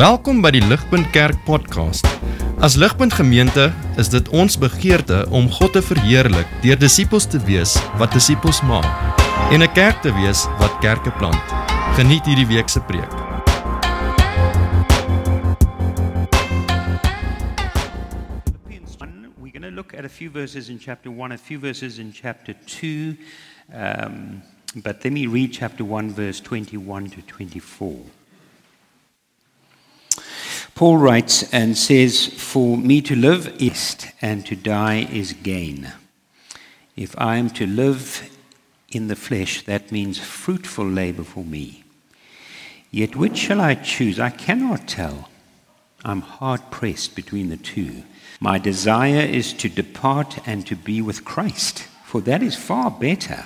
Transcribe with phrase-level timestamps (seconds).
[0.00, 2.06] Welkom by die Ligpunt Kerk podcast.
[2.64, 3.66] As Ligpunt Gemeente
[4.00, 8.88] is dit ons begeerte om God te verheerlik deur disippels te wees wat disippels maak
[9.52, 11.44] en 'n kerk te wees wat kerke plant.
[12.00, 13.12] Geniet hierdie week se preek.
[18.40, 21.58] Philippians 1, we're going to look at a few verses in chapter 1, a few
[21.60, 23.18] verses in chapter 2.
[23.68, 24.40] Um,
[24.82, 28.19] but let me read chapter 1, verse 21 to 24.
[30.74, 35.92] Paul writes and says, For me to live is and to die is gain.
[36.96, 38.30] If I am to live
[38.90, 41.84] in the flesh, that means fruitful labor for me.
[42.90, 44.18] Yet which shall I choose?
[44.18, 45.28] I cannot tell.
[46.04, 48.02] I'm hard pressed between the two.
[48.40, 53.44] My desire is to depart and to be with Christ, for that is far better.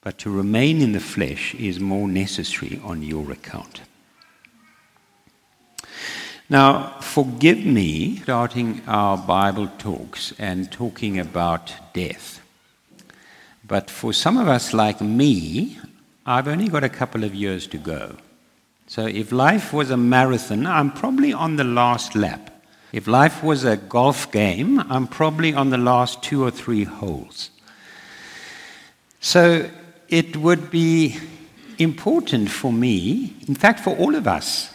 [0.00, 3.82] But to remain in the flesh is more necessary on your account.
[6.50, 12.40] Now, forgive me starting our Bible talks and talking about death.
[13.64, 15.78] But for some of us like me,
[16.26, 18.16] I've only got a couple of years to go.
[18.88, 22.50] So if life was a marathon, I'm probably on the last lap.
[22.90, 27.50] If life was a golf game, I'm probably on the last two or three holes.
[29.20, 29.70] So
[30.08, 31.16] it would be
[31.78, 34.74] important for me, in fact, for all of us.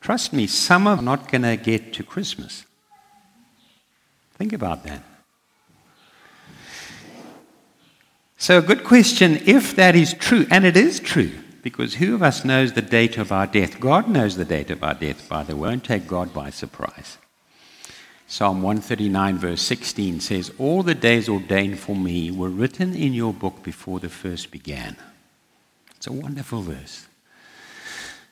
[0.00, 2.64] Trust me, some are not going to get to Christmas.
[4.34, 5.02] Think about that.
[8.40, 11.32] So, a good question if that is true, and it is true,
[11.62, 13.80] because who of us knows the date of our death?
[13.80, 15.70] God knows the date of our death, by the way.
[15.70, 17.18] Won't take God by surprise.
[18.28, 23.32] Psalm 139, verse 16 says, All the days ordained for me were written in your
[23.32, 24.96] book before the first began.
[25.96, 27.07] It's a wonderful verse.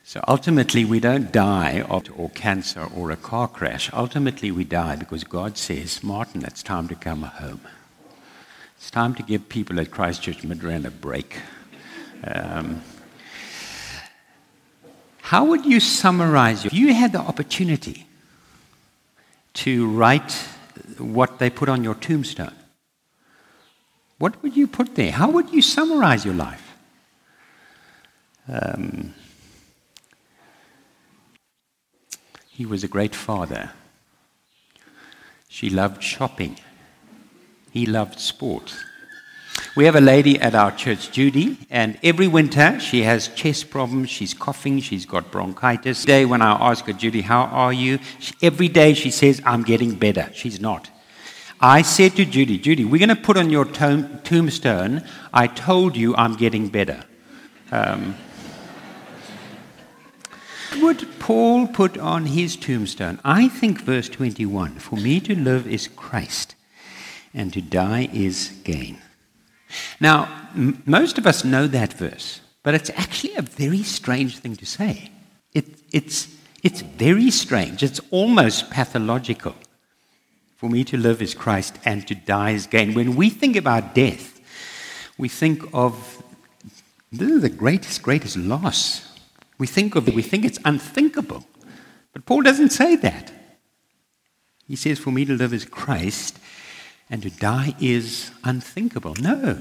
[0.08, 3.90] So ultimately, we don't die of or cancer or a car crash.
[3.92, 7.62] Ultimately, we die because God says, Martin, it's time to come home.
[8.76, 11.41] It's time to give people at Christchurch Midrand a break.
[12.22, 12.82] Um,
[15.22, 16.62] how would you summarize?
[16.62, 18.06] Your if you had the opportunity
[19.54, 20.31] to write
[20.98, 22.54] what they put on your tombstone,
[24.19, 25.10] what would you put there?
[25.10, 26.76] How would you summarize your life?
[28.48, 29.12] Um,
[32.56, 33.71] he was a great father.
[35.47, 36.59] She loved shopping.
[37.71, 38.75] He loved sport.
[39.77, 44.09] We have a lady at our church, Judy, and every winter she has chest problems.
[44.09, 44.81] She's coughing.
[44.81, 46.00] She's got bronchitis.
[46.00, 47.99] Today, when I ask her, Judy, how are you?
[48.21, 50.31] She, every day she says, I'm getting better.
[50.33, 50.88] She's not.
[51.61, 55.94] I said to Judy, Judy, we're going to put on your tomb- tombstone, I told
[55.94, 57.05] you I'm getting better.
[57.71, 58.17] Um,
[60.82, 63.20] would Paul put on his tombstone?
[63.25, 66.54] I think verse 21 For me to live is Christ,
[67.34, 68.98] and to die is gain.
[70.00, 74.56] Now, m- most of us know that verse, but it's actually a very strange thing
[74.56, 75.10] to say.
[75.53, 76.28] It, it's,
[76.62, 77.82] it's very strange.
[77.82, 79.54] It's almost pathological.
[80.56, 82.94] For me to live is Christ, and to die is gain.
[82.94, 84.41] When we think about death,
[85.19, 86.22] we think of
[87.12, 89.06] this is the greatest, greatest loss.
[89.59, 91.47] We think of it, we think it's unthinkable.
[92.12, 93.33] But Paul doesn't say that.
[94.67, 96.39] He says, For me to live is Christ,
[97.09, 99.15] and to die is unthinkable.
[99.21, 99.61] No.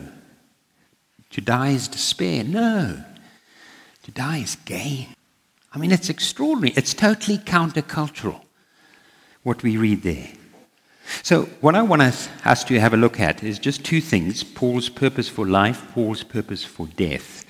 [1.32, 2.44] To die is despair.
[2.44, 3.04] No.
[4.04, 5.08] To die is gain.
[5.74, 6.74] I mean, it's extraordinary.
[6.78, 8.42] It's totally countercultural,
[9.44, 10.30] what we read there.
[11.22, 12.30] So, what I want us,
[12.64, 16.64] to have a look at is just two things Paul's purpose for life, Paul's purpose
[16.64, 17.46] for death.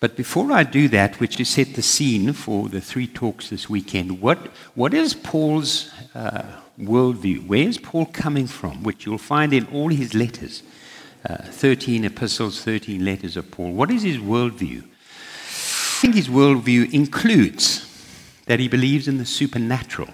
[0.00, 3.68] But before I do that, which is set the scene for the three talks this
[3.68, 4.38] weekend, what,
[4.74, 6.44] what is Paul's uh,
[6.80, 7.46] worldview?
[7.46, 8.84] Where is Paul coming from?
[8.84, 10.62] Which you'll find in all his letters
[11.28, 13.72] uh, 13 epistles, 13 letters of Paul.
[13.72, 14.84] What is his worldview?
[14.84, 17.84] I think his worldview includes
[18.46, 20.10] that he believes in the supernatural.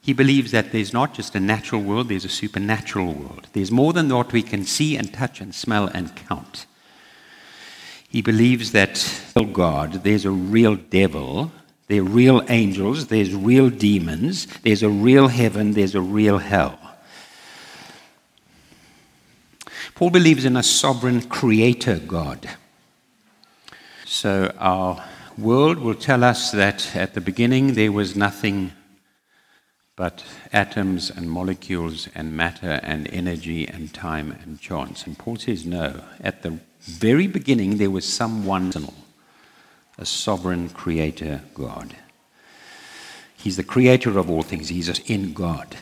[0.00, 3.48] He believes that there's not just a natural world, there's a supernatural world.
[3.52, 6.66] There's more than what we can see and touch and smell and count.
[8.14, 11.50] He believes that oh God, there's a real devil,
[11.88, 16.78] there are real angels, there's real demons, there's a real heaven, there's a real hell.
[19.96, 22.50] Paul believes in a sovereign creator God.
[24.04, 25.04] So our
[25.36, 28.70] world will tell us that at the beginning there was nothing
[29.96, 35.04] but atoms and molecules and matter and energy and time and chance.
[35.04, 36.04] And Paul says, no.
[36.20, 38.72] At the very beginning, there was someone,
[39.98, 41.96] a sovereign creator God.
[43.36, 45.76] He's the creator of all things, He's in God.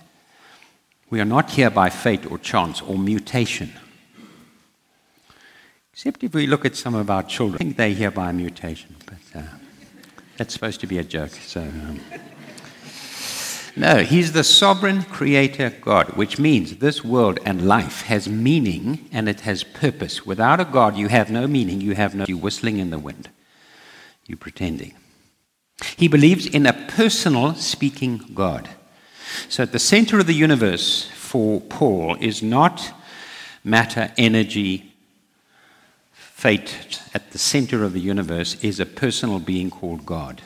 [1.10, 3.72] We are not here by fate or chance or mutation.
[5.92, 8.96] Except if we look at some of our children, I think they're here by mutation,
[9.04, 9.42] but uh,
[10.36, 11.30] that's supposed to be a joke.
[11.30, 12.00] So, um,
[13.76, 19.28] no, He's the sovereign creator God, which means this world and life has meaning and
[19.28, 20.26] it has purpose.
[20.26, 22.24] Without a God, you have no meaning, you have no.
[22.28, 23.30] you whistling in the wind,
[24.26, 24.94] you pretending.
[25.96, 28.68] He believes in a personal speaking God.
[29.48, 32.92] So at the center of the universe for Paul is not
[33.64, 34.92] matter, energy,
[36.12, 37.00] fate.
[37.14, 40.42] At the center of the universe is a personal being called God.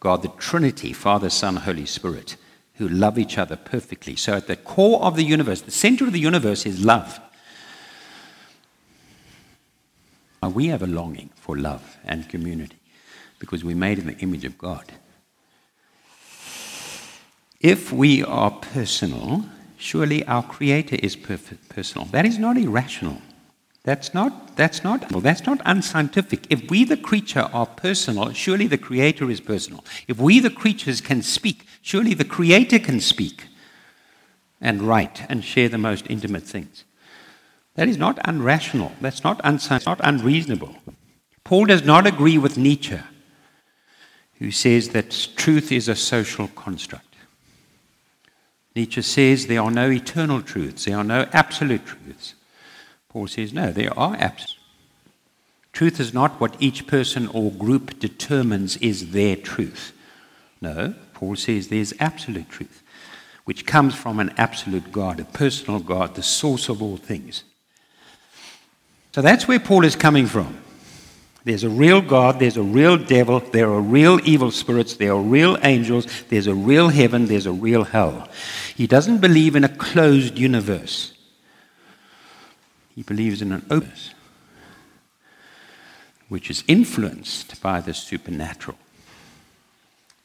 [0.00, 2.36] God, the Trinity, Father, Son, Holy Spirit,
[2.76, 4.16] who love each other perfectly.
[4.16, 7.20] So at the core of the universe, the center of the universe is love.
[10.42, 12.76] We have a longing for love and community
[13.38, 14.92] because we're made in the image of God.
[17.60, 19.46] If we are personal,
[19.78, 22.06] surely our Creator is personal.
[22.06, 23.22] That is not irrational.
[23.84, 26.46] That's not, that's not, that's not unscientific.
[26.50, 29.84] If we, the creature, are personal, surely the Creator is personal.
[30.08, 33.44] If we, the creatures, can speak, surely the Creator can speak
[34.58, 36.84] and write and share the most intimate things.
[37.74, 38.92] That is not unrational.
[39.02, 40.76] That's not, unscientific, not unreasonable.
[41.44, 42.98] Paul does not agree with Nietzsche,
[44.38, 47.16] who says that truth is a social construct.
[48.74, 52.34] Nietzsche says there are no eternal truths, there are no absolute truths.
[53.10, 54.48] Paul says no, there are absolute.
[54.48, 54.58] truths.
[55.74, 59.92] Truth is not what each person or group determines is their truth.
[60.64, 62.82] No, Paul says there's absolute truth,
[63.44, 67.44] which comes from an absolute God, a personal God, the source of all things.
[69.12, 70.56] So that's where Paul is coming from.
[71.44, 75.20] There's a real God, there's a real devil, there are real evil spirits, there are
[75.20, 78.26] real angels, there's a real heaven, there's a real hell.
[78.74, 81.12] He doesn't believe in a closed universe,
[82.94, 83.92] he believes in an open
[86.28, 88.78] which is influenced by the supernatural.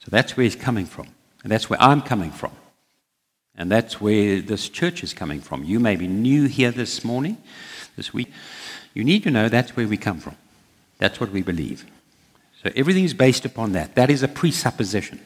[0.09, 1.07] That's where he's coming from.
[1.43, 2.51] And that's where I'm coming from.
[3.55, 5.63] And that's where this church is coming from.
[5.63, 7.37] You may be new here this morning,
[7.95, 8.31] this week.
[8.93, 10.35] You need to know that's where we come from.
[10.97, 11.85] That's what we believe.
[12.63, 13.95] So everything is based upon that.
[13.95, 15.19] That is a presupposition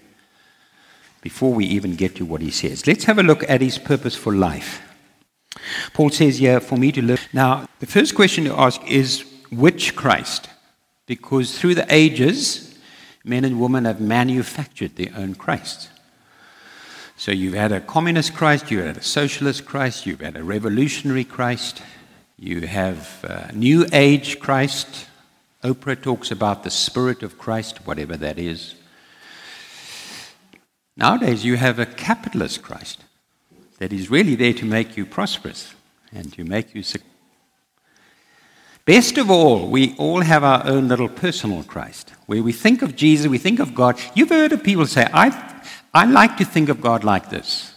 [1.21, 2.85] before we even get to what he says.
[2.85, 4.81] Let's have a look at his purpose for life.
[5.93, 7.27] Paul says, Yeah, for me to live.
[7.33, 10.49] Now, the first question to ask is which Christ?
[11.05, 12.72] Because through the ages,
[13.23, 15.89] men and women have manufactured their own Christ.
[17.15, 21.23] So you've had a communist Christ, you've had a socialist Christ, you've had a revolutionary
[21.23, 21.81] Christ,
[22.37, 25.07] you have a New Age Christ,
[25.63, 28.75] Oprah talks about the Spirit of Christ, whatever that is.
[30.97, 33.03] Nowadays, you have a capitalist Christ
[33.79, 35.73] that is really there to make you prosperous
[36.11, 37.12] and to make you successful.
[38.85, 42.97] Best of all, we all have our own little personal Christ, where we think of
[42.97, 43.97] Jesus, we think of God.
[44.13, 45.61] You've heard of people say, I,
[45.93, 47.75] I like to think of God like this.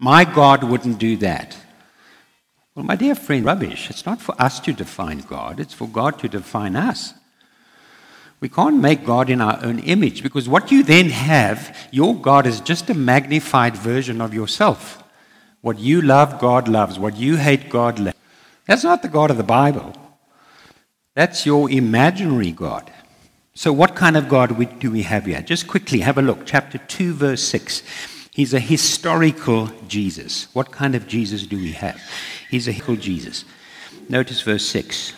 [0.00, 1.56] My God wouldn't do that.
[2.74, 3.88] Well, my dear friend, rubbish.
[3.88, 7.14] It's not for us to define God, it's for God to define us.
[8.40, 12.46] We can't make God in our own image because what you then have, your God
[12.46, 15.02] is just a magnified version of yourself.
[15.60, 17.00] What you love, God loves.
[17.00, 18.16] What you hate, God loves.
[18.66, 19.92] That's not the God of the Bible.
[21.18, 22.92] That's your imaginary God.
[23.52, 25.42] So, what kind of God do we have here?
[25.42, 26.46] Just quickly have a look.
[26.46, 27.82] Chapter 2, verse 6.
[28.30, 30.46] He's a historical Jesus.
[30.54, 32.00] What kind of Jesus do we have?
[32.48, 33.44] He's a historical Jesus.
[34.08, 35.14] Notice verse 6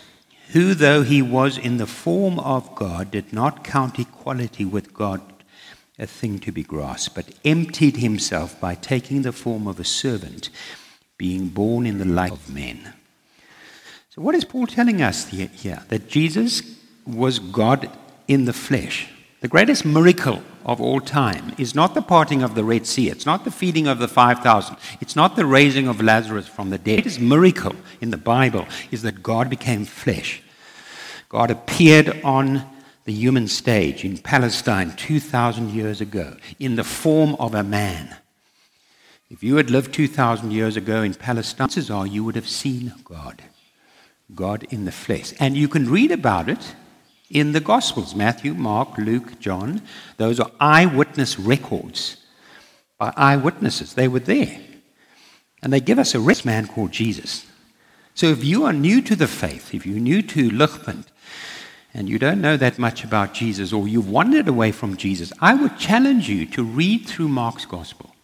[0.53, 5.21] who, though he was in the form of God, did not count equality with God
[5.99, 10.49] a thing to be grasped, but emptied himself by taking the form of a servant,
[11.19, 12.95] being born in the light of men.
[14.13, 15.83] So, what is Paul telling us here?
[15.87, 16.63] That Jesus
[17.07, 17.89] was God
[18.27, 19.07] in the flesh.
[19.39, 23.07] The greatest miracle of all time is not the parting of the Red Sea.
[23.07, 24.75] It's not the feeding of the 5,000.
[24.99, 26.97] It's not the raising of Lazarus from the dead.
[26.97, 30.43] The greatest miracle in the Bible is that God became flesh.
[31.29, 32.65] God appeared on
[33.05, 38.17] the human stage in Palestine 2,000 years ago in the form of a man.
[39.29, 42.93] If you had lived 2,000 years ago in Palestine, chances are you would have seen
[43.05, 43.41] God.
[44.35, 45.33] God in the flesh.
[45.39, 46.75] And you can read about it
[47.29, 49.81] in the Gospels Matthew, Mark, Luke, John.
[50.17, 52.17] Those are eyewitness records
[52.97, 53.93] by eyewitnesses.
[53.93, 54.59] They were there.
[55.63, 57.45] And they give us a rich man called Jesus.
[58.13, 61.05] So if you are new to the faith, if you're new to Ligpunt,
[61.93, 65.53] and you don't know that much about Jesus, or you've wandered away from Jesus, I
[65.53, 68.15] would challenge you to read through Mark's gospel.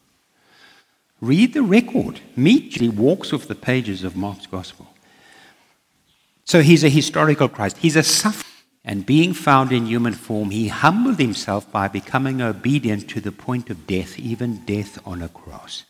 [1.19, 2.21] Read the record.
[2.35, 4.87] Meet, he walks off the pages of Mark's gospel.
[6.47, 7.77] So he's a historical Christ.
[7.79, 8.45] He's a sufferer.
[8.85, 13.69] And being found in human form, he humbled himself by becoming obedient to the point
[13.69, 15.83] of death, even death on a cross.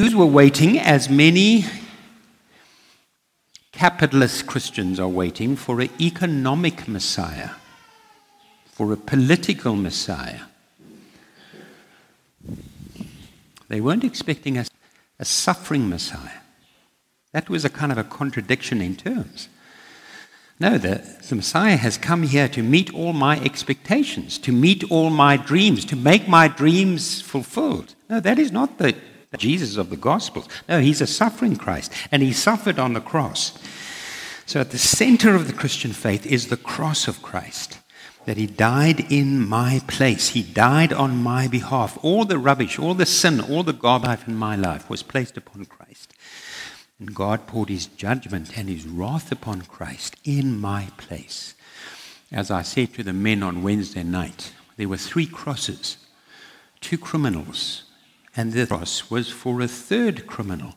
[0.00, 1.64] Jews were waiting, as many
[3.72, 7.50] capitalist Christians are waiting, for an economic Messiah,
[8.66, 10.42] for a political Messiah.
[13.68, 14.66] They weren't expecting a,
[15.18, 16.41] a suffering Messiah.
[17.32, 19.48] That was a kind of a contradiction in terms.
[20.60, 25.10] No, the, the Messiah has come here to meet all my expectations, to meet all
[25.10, 27.94] my dreams, to make my dreams fulfilled.
[28.08, 28.94] No, that is not the,
[29.30, 30.48] the Jesus of the Gospels.
[30.68, 33.58] No, he's a suffering Christ, and he suffered on the cross.
[34.46, 37.78] So at the center of the Christian faith is the cross of Christ.
[38.26, 40.28] That he died in my place.
[40.28, 41.98] He died on my behalf.
[42.02, 45.64] All the rubbish, all the sin, all the garbage in my life was placed upon
[45.64, 46.14] Christ.
[47.02, 51.56] And God poured his judgment and his wrath upon Christ in my place.
[52.30, 55.96] As I said to the men on Wednesday night, there were three crosses,
[56.80, 57.82] two criminals,
[58.36, 60.76] and the cross was for a third criminal.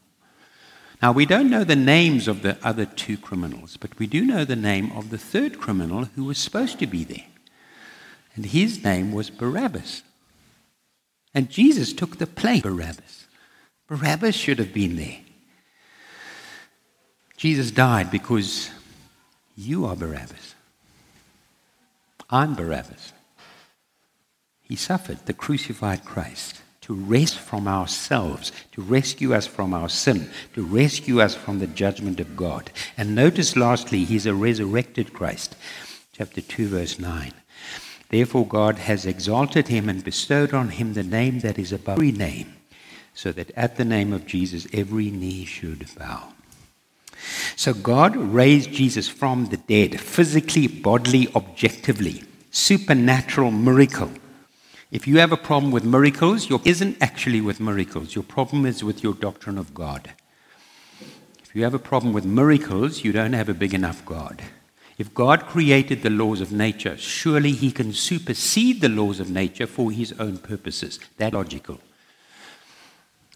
[0.99, 4.45] Now, we don't know the names of the other two criminals, but we do know
[4.45, 7.27] the name of the third criminal who was supposed to be there.
[8.33, 10.01] And his name was Barabbas.
[11.35, 13.27] And Jesus took the place Barabbas.
[13.87, 15.19] Barabbas should have been there.
[17.37, 18.69] Jesus died because
[19.55, 20.55] you are Barabbas.
[22.29, 23.13] I'm Barabbas.
[24.61, 30.29] He suffered the crucified Christ to rest from ourselves, to rescue us from our sin,
[30.53, 32.71] to rescue us from the judgment of God.
[32.95, 35.55] And notice lastly, he's a resurrected Christ.
[36.13, 37.33] Chapter 2, verse 9.
[38.09, 42.11] Therefore, God has exalted him and bestowed on him the name that is above every
[42.11, 42.53] name,
[43.15, 46.34] so that at the name of Jesus every knee should bow.
[47.55, 52.23] So God raised Jesus from the dead, physically, bodily, objectively.
[52.51, 54.11] Supernatural miracle.
[54.91, 58.13] If you have a problem with miracles, your isn't actually with miracles.
[58.15, 60.11] Your problem is with your doctrine of God.
[61.43, 64.41] If you have a problem with miracles, you don't have a big enough God.
[64.97, 69.67] If God created the laws of nature, surely he can supersede the laws of nature
[69.67, 70.99] for his own purposes.
[71.17, 71.79] That's logical.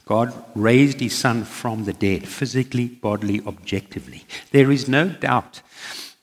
[0.09, 4.25] God raised his son from the dead, physically, bodily, objectively.
[4.49, 5.61] There is no doubt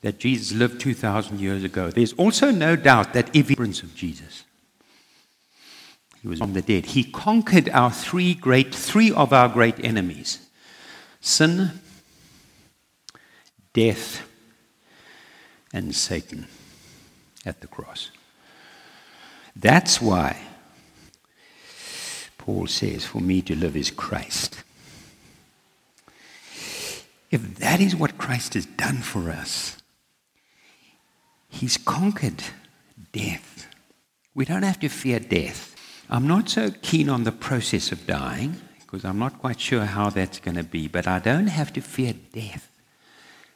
[0.03, 1.93] that Jesus lived 2,000 years ago.
[1.93, 4.43] There's also no doubt that if Prince of Jesus,
[6.21, 6.87] he was from the dead.
[6.87, 10.41] He conquered our three great, three of our great enemies
[11.21, 11.71] sin,
[13.73, 14.29] death,
[15.73, 16.49] and Satan
[17.45, 18.11] at the cross.
[19.55, 20.41] That's why
[22.47, 24.63] Paul says, For me to live is Christ.
[27.29, 29.77] If that is what Christ has done for us,
[31.49, 32.45] He's conquered
[33.11, 33.67] death.
[34.33, 35.75] We don't have to fear death.
[36.09, 40.11] I'm not so keen on the process of dying because I'm not quite sure how
[40.11, 42.71] that's going to be, but I don't have to fear death.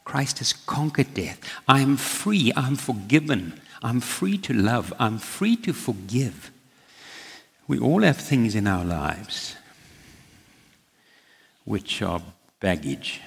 [0.05, 1.39] Christ has conquered death.
[1.69, 2.53] I'm free.
[2.57, 3.61] I'm forgiven.
[3.85, 4.93] I'm free to love.
[4.99, 6.51] I'm free to forgive.
[7.71, 9.55] We all have things in our lives
[11.65, 12.21] which are
[12.59, 13.21] baggage.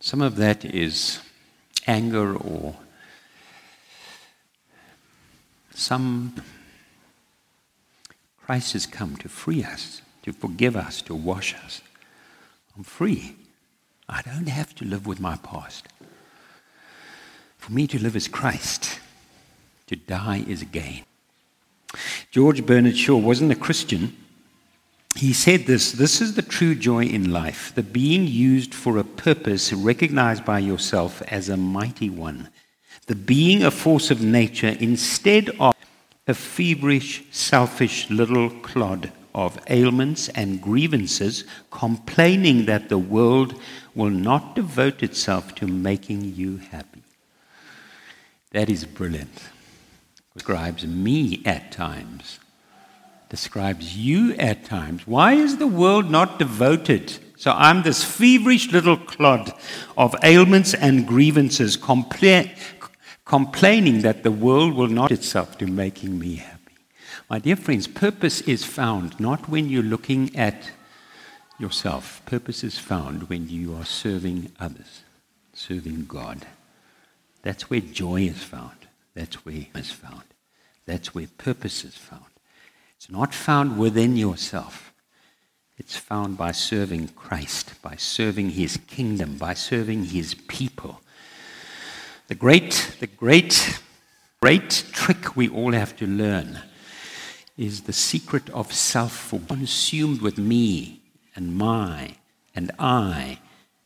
[0.00, 1.20] Some of that is
[1.86, 2.74] anger or
[5.72, 6.42] some
[8.44, 11.82] Christ has come to free us, to forgive us, to wash us.
[12.76, 13.36] I'm free.
[14.08, 15.86] I don't have to live with my past.
[17.58, 18.98] For me to live is Christ.
[19.86, 21.04] To die is gain.
[22.30, 24.16] George Bernard Shaw wasn't a Christian.
[25.16, 29.04] He said this this is the true joy in life, the being used for a
[29.04, 32.48] purpose recognized by yourself as a mighty one,
[33.06, 35.74] the being a force of nature instead of
[36.28, 43.60] a feverish, selfish little clod of ailments and grievances, complaining that the world
[43.94, 47.02] will not devote itself to making you happy.
[48.52, 49.40] That is brilliant
[50.34, 52.38] describes me at times,
[53.28, 55.06] describes you at times.
[55.06, 57.18] Why is the world not devoted?
[57.36, 59.52] So I'm this feverish little clod
[59.96, 62.50] of ailments and grievances, compla-
[63.24, 66.74] complaining that the world will not itself to making me happy.
[67.28, 70.70] My dear friends, purpose is found not when you're looking at
[71.58, 72.22] yourself.
[72.26, 75.02] Purpose is found when you are serving others,
[75.54, 76.46] serving God.
[77.42, 78.79] That's where joy is found.
[79.14, 80.24] That's where where is found.
[80.86, 82.24] That's where purpose is found.
[82.96, 84.92] It's not found within yourself.
[85.78, 91.00] It's found by serving Christ, by serving his kingdom, by serving his people.
[92.28, 93.80] The great, the great,
[94.40, 96.60] great trick we all have to learn
[97.56, 101.00] is the secret of self consumed with me
[101.34, 102.16] and my
[102.54, 103.38] and I.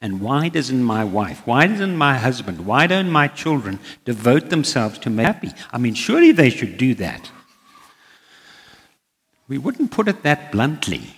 [0.05, 4.99] And why doesn't my wife, why doesn't my husband, why don't my children devote themselves
[4.99, 5.51] to me happy?
[5.73, 7.31] I mean, surely they should do that.
[9.49, 11.17] We wouldn't put it that bluntly.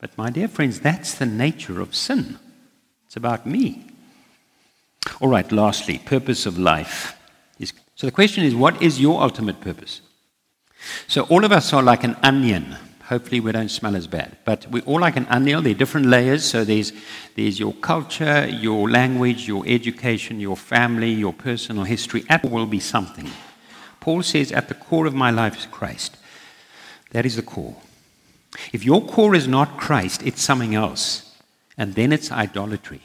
[0.00, 2.38] But, my dear friends, that's the nature of sin.
[3.06, 3.86] It's about me.
[5.22, 7.16] All right, lastly, purpose of life.
[7.58, 10.02] Is, so the question is what is your ultimate purpose?
[11.06, 12.76] So, all of us are like an onion.
[13.08, 14.36] Hopefully, we don't smell as bad.
[14.44, 15.64] But we're all like an onion.
[15.64, 16.44] There are different layers.
[16.44, 16.92] So, there's,
[17.36, 22.24] there's your culture, your language, your education, your family, your personal history.
[22.28, 23.30] At will be something.
[24.00, 26.18] Paul says, At the core of my life is Christ.
[27.12, 27.76] That is the core.
[28.74, 31.34] If your core is not Christ, it's something else.
[31.78, 33.00] And then it's idolatry.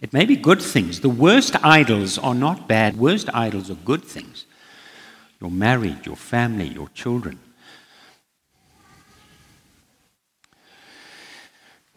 [0.00, 1.00] It may be good things.
[1.00, 4.46] The worst idols are not bad, worst idols are good things.
[5.42, 7.40] Your marriage, your family, your children.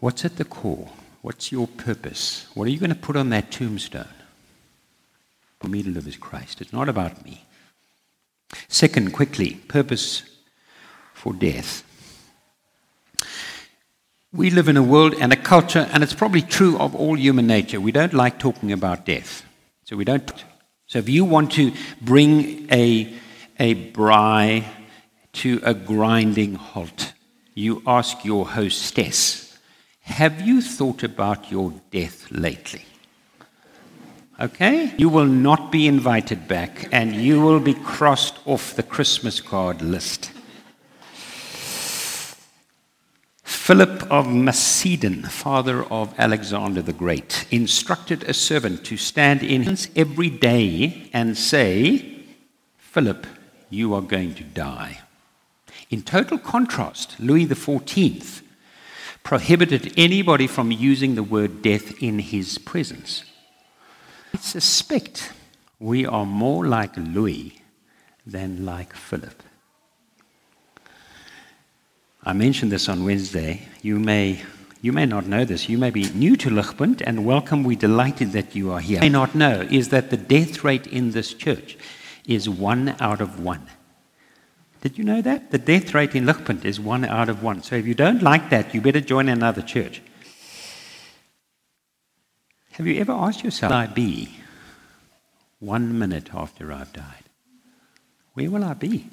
[0.02, 0.88] What's at the core?
[1.20, 2.48] What's your purpose?
[2.54, 4.08] What are you going to put on that tombstone?
[5.60, 6.60] For me to live as Christ.
[6.60, 7.44] It's not about me.
[8.66, 10.24] Second, quickly, purpose
[11.14, 11.84] for death.
[14.32, 17.46] We live in a world and a culture, and it's probably true of all human
[17.46, 17.80] nature.
[17.80, 19.44] We don't like talking about death.
[19.84, 20.28] So we don't.
[20.88, 23.14] So if you want to bring a,
[23.60, 24.64] a braai
[25.34, 27.12] to a grinding halt,
[27.54, 29.51] you ask your hostess,
[30.02, 32.84] Have you thought about your death lately?
[34.40, 34.92] Okay?
[34.98, 39.80] You will not be invited back, and you will be crossed off the Christmas card
[39.80, 40.32] list.
[43.44, 49.88] Philip of Macedon, father of Alexander the Great, instructed a servant to stand in his
[49.94, 52.24] every day and say,
[52.76, 53.24] Philip,
[53.70, 54.98] you are going to die.
[55.90, 58.41] In total contrast, Louis XIV
[59.24, 63.24] prohibited anybody from using the word death in his presence.
[64.34, 65.32] I suspect
[65.78, 67.60] we are more like Louis
[68.26, 69.42] than like Philip.
[72.24, 73.66] I mentioned this on Wednesday.
[73.82, 74.42] You may,
[74.80, 75.68] you may not know this.
[75.68, 77.64] You may be new to Ligpunt, and welcome.
[77.64, 78.96] We're delighted that you are here.
[78.96, 81.76] You may not know is that the death rate in this church
[82.26, 83.66] is one out of one.
[84.82, 85.52] Did you know that?
[85.52, 87.62] The death rate in Ligpunt is one out of one.
[87.62, 90.02] So if you don't like that, you better join another church.
[92.72, 94.38] Have you ever asked yourself, will I be
[95.60, 97.24] one minute after I've died?
[98.34, 99.08] Where will I be?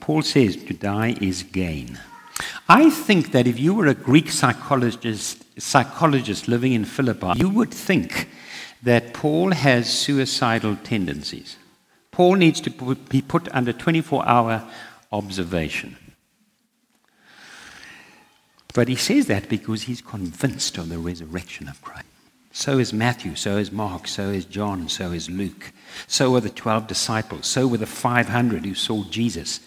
[0.00, 2.00] Paul says to die is gain.
[2.68, 7.72] I think that if you were a Greek psychologist, psychologist living in Philippi, you would
[7.72, 8.28] think
[8.82, 11.56] that Paul has suicidal tendencies.
[12.18, 14.68] Paul needs to be put under 24 hour
[15.12, 15.96] observation.
[18.74, 22.08] But he says that because he's convinced of the resurrection of Christ.
[22.50, 25.72] So is Matthew, so is Mark, so is John, so is Luke.
[26.08, 29.60] So are the 12 disciples, so were the 500 who saw Jesus.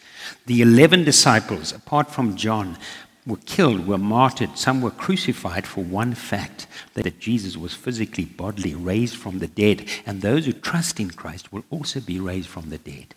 [0.45, 2.77] The 11 disciples, apart from John,
[3.25, 8.73] were killed, were martyred, some were crucified for one fact that Jesus was physically, bodily
[8.73, 9.87] raised from the dead.
[10.05, 13.13] And those who trust in Christ will also be raised from the dead.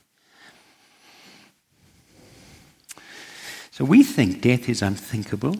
[3.70, 5.56] So we think death is unthinkable.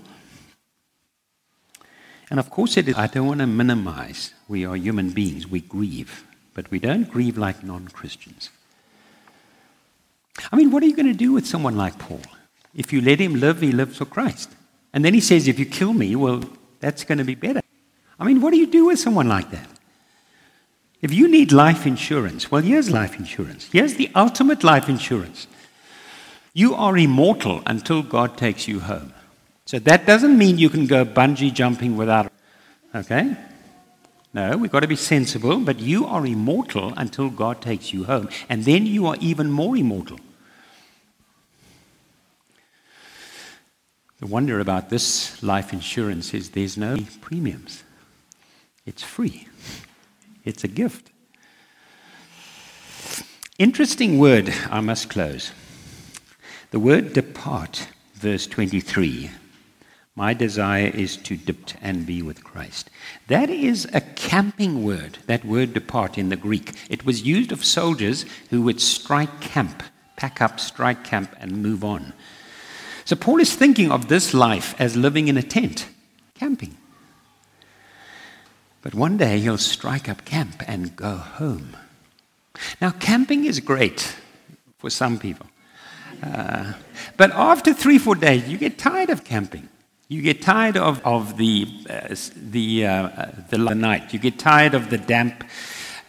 [2.30, 2.94] And of course it is.
[2.96, 4.32] I don't want to minimize.
[4.48, 6.24] We are human beings, we grieve.
[6.54, 8.50] But we don't grieve like non Christians.
[10.52, 12.22] I mean, what are you going to do with someone like Paul?
[12.74, 14.50] If you let him live, he lives for Christ.
[14.92, 16.42] And then he says, if you kill me, well,
[16.80, 17.60] that's going to be better.
[18.18, 19.68] I mean, what do you do with someone like that?
[21.02, 23.68] If you need life insurance, well, here's life insurance.
[23.70, 25.46] Here's the ultimate life insurance.
[26.54, 29.12] You are immortal until God takes you home.
[29.66, 32.30] So that doesn't mean you can go bungee jumping without.
[32.94, 33.36] Okay?
[34.32, 38.28] No, we've got to be sensible, but you are immortal until God takes you home.
[38.48, 40.18] And then you are even more immortal.
[44.24, 47.84] The wonder about this life insurance is there's no premiums,
[48.86, 49.48] it's free,
[50.46, 51.10] it's a gift.
[53.58, 55.52] Interesting word, I must close.
[56.70, 59.30] The word depart, verse 23.
[60.16, 62.88] My desire is to depart and be with Christ.
[63.26, 66.72] That is a camping word, that word depart in the Greek.
[66.88, 69.82] It was used of soldiers who would strike camp,
[70.16, 72.14] pack up, strike camp, and move on.
[73.04, 75.88] So Paul is thinking of this life as living in a tent,
[76.34, 76.76] camping.
[78.82, 81.76] But one day he'll strike up camp and go home.
[82.80, 84.14] Now, camping is great
[84.78, 85.46] for some people.
[86.22, 86.74] Uh,
[87.16, 89.68] but after three, four days, you get tired of camping.
[90.08, 94.12] You get tired of, of the, uh, the, uh, the night.
[94.12, 95.44] You get tired of the damp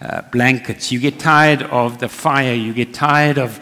[0.01, 0.91] uh, blankets.
[0.91, 2.53] You get tired of the fire.
[2.53, 3.59] You get tired of,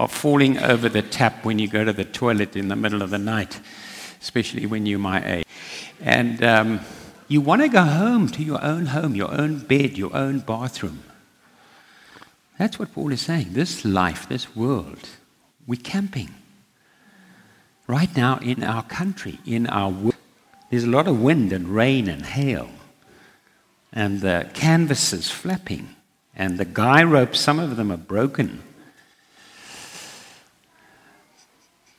[0.00, 3.10] of falling over the tap when you go to the toilet in the middle of
[3.10, 3.60] the night,
[4.22, 5.44] especially when you're my age.
[6.00, 6.80] And um,
[7.28, 11.02] you want to go home to your own home, your own bed, your own bathroom.
[12.58, 13.48] That's what Paul is saying.
[13.50, 15.06] This life, this world,
[15.66, 16.30] we're camping
[17.86, 20.14] right now in our country, in our world,
[20.70, 22.70] there's a lot of wind and rain and hail,
[23.92, 25.94] and the canvases flapping,
[26.34, 28.62] and the guy ropes, some of them are broken.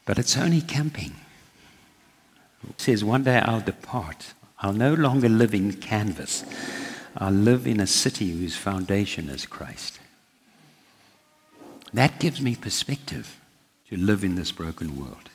[0.06, 1.14] But it's only camping.
[2.70, 4.34] It says, One day I'll depart.
[4.60, 6.46] I'll no longer live in canvas.
[7.18, 10.00] I'll live in a city whose foundation is Christ.
[11.94, 13.40] That gives me perspective
[13.90, 15.30] to live in this broken world.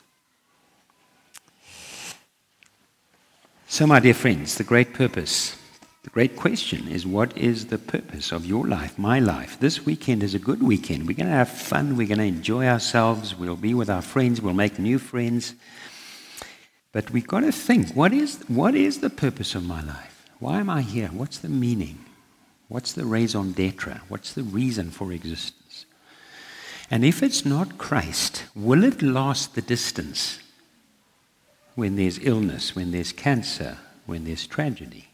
[3.68, 5.56] So, my dear friends, the great purpose,
[6.06, 9.58] the great question is what is the purpose of your life, my life?
[9.58, 11.08] This weekend is a good weekend.
[11.08, 11.96] We're going to have fun.
[11.96, 13.34] We're going to enjoy ourselves.
[13.34, 14.40] We'll be with our friends.
[14.40, 15.54] We'll make new friends.
[16.92, 20.30] But we've got to think what is, what is the purpose of my life?
[20.38, 21.08] Why am I here?
[21.08, 21.98] What's the meaning?
[22.68, 24.00] What's the raison d'etre?
[24.08, 25.86] What's the reason for existence?
[26.88, 30.38] And if it's not Christ, will it last the distance?
[31.76, 35.08] when there's illness, when there's cancer, when there's tragedy?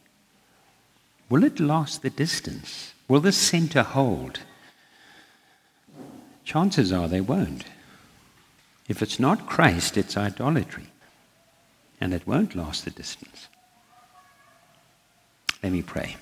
[1.32, 2.92] Will it last the distance?
[3.08, 4.40] Will the center hold?
[6.44, 7.64] Chances are they won't.
[8.86, 10.88] If it's not Christ, it's idolatry.
[11.98, 13.48] And it won't last the distance.
[15.62, 16.18] Let me pray.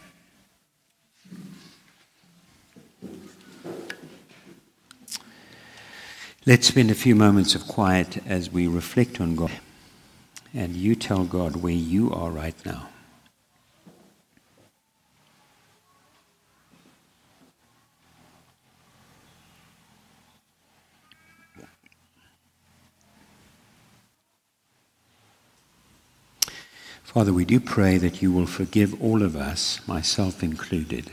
[6.46, 9.50] Let's spend a few moments of quiet as we reflect on God
[10.54, 12.90] and you tell God where you are right now.
[27.12, 31.10] Father, we do pray that you will forgive all of us, myself included,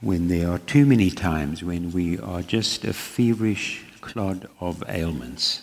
[0.00, 5.62] when there are too many times when we are just a feverish clod of ailments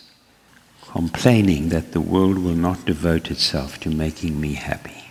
[0.82, 5.10] complaining that the world will not devote itself to making me happy.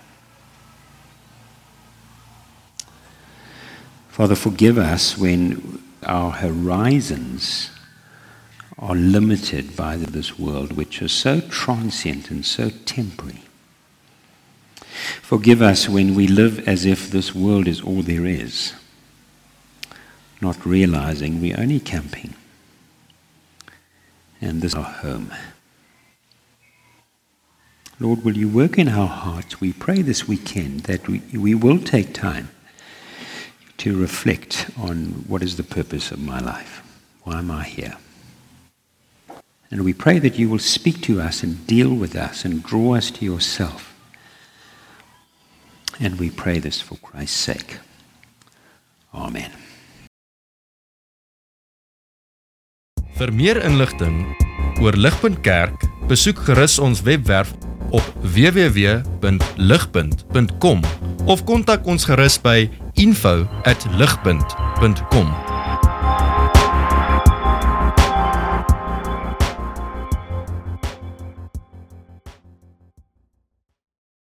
[4.10, 7.72] Father, forgive us when our horizons
[8.78, 13.45] are limited by this world, which is so transient and so temporary.
[15.22, 18.74] Forgive us when we live as if this world is all there is,
[20.42, 22.34] not realizing we're only camping
[24.42, 25.34] and this is our home.
[28.00, 29.62] Lord, will you work in our hearts?
[29.62, 32.50] We pray this weekend that we, we will take time
[33.78, 36.84] to reflect on what is the purpose of my life.
[37.24, 37.98] Why am I here?
[39.72, 42.96] And we pray that you will speak to us and deal with us and draw
[42.96, 43.95] us to yourself.
[46.00, 47.80] And we pray this for Christ's sake.
[49.14, 49.52] Amen.
[53.16, 54.36] Vir meer inligting
[54.84, 57.56] oor Ligpunt Kerk, besoek gerus ons webwerf
[57.96, 58.04] op
[58.36, 60.80] www.ligpunt.com
[61.32, 62.68] of kontak ons gerus by
[63.00, 65.55] info@ligpunt.com